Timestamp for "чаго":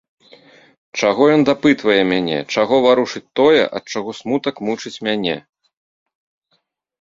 1.01-1.23, 2.55-2.79, 3.95-4.09